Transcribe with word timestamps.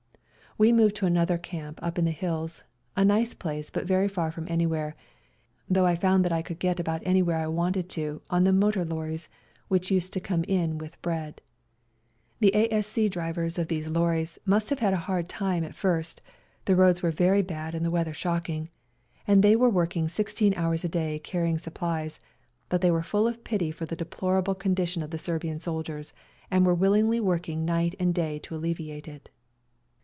We 0.57 0.73
moved 0.73 0.95
to 0.97 1.05
another 1.05 1.37
camp 1.37 1.79
up 1.81 1.97
in 1.97 2.03
the 2.03 2.11
hills, 2.11 2.61
a 2.97 3.05
nice 3.05 3.33
place, 3.33 3.69
but 3.69 3.85
very 3.87 4.07
far 4.09 4.31
from 4.31 4.47
anywhere, 4.49 4.95
though 5.69 5.85
I 5.85 5.95
found 5.95 6.25
that 6.25 6.33
I 6.33 6.41
could 6.41 6.59
get 6.59 6.77
about 6.77 7.01
anywhere 7.05 7.37
I 7.37 7.47
wanted 7.47 7.87
to 7.91 8.21
on 8.29 8.43
the 8.43 8.51
motor 8.51 8.83
lorries 8.83 9.29
which 9.69 9.89
used 9.89 10.11
to 10.11 10.19
come 10.19 10.43
in 10.43 10.77
with 10.77 11.01
bread. 11.01 11.39
The 12.41 12.53
A.S.C. 12.53 13.07
drivers 13.07 13.57
of 13.57 13.69
these 13.69 13.87
lorries 13.87 14.37
must 14.45 14.69
have 14.69 14.79
had 14.79 14.93
a 14.93 14.97
hard 15.07 15.29
time 15.29 15.63
at 15.63 15.73
first; 15.73 16.21
the 16.65 16.75
roads 16.75 17.01
were 17.01 17.11
very 17.11 17.41
bad 17.41 17.73
and 17.73 17.85
the 17.85 17.89
weather 17.89 18.13
shocking, 18.13 18.69
and 19.25 19.41
they 19.43 19.55
were 19.55 19.69
working 19.69 20.09
sixteen 20.09 20.53
hours 20.55 20.83
a 20.83 20.89
day 20.89 21.17
carrying 21.19 21.57
supplies, 21.57 22.19
but 22.67 22.81
they 22.81 22.91
were 22.91 23.01
full 23.03 23.25
of 23.25 23.45
pity 23.45 23.71
for 23.71 23.85
the 23.85 23.95
deplorable 23.95 24.53
con 24.53 24.75
dition 24.75 25.01
of 25.01 25.11
the 25.11 25.17
Serbian 25.17 25.59
soldiers, 25.61 26.11
and 26.51 26.65
were 26.65 26.75
willingly 26.75 27.21
working 27.21 27.63
night 27.63 27.95
and 28.01 28.13
day 28.13 28.37
to 28.39 28.53
alleviate 28.53 29.07
it. 29.07 29.29